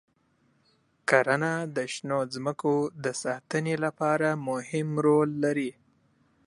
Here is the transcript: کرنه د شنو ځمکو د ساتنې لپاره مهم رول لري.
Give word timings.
کرنه 1.09 1.53
د 1.75 1.77
شنو 1.93 2.19
ځمکو 2.33 2.75
د 3.03 3.05
ساتنې 3.23 3.75
لپاره 3.85 4.29
مهم 4.47 4.87
رول 5.05 5.29
لري. 5.43 5.71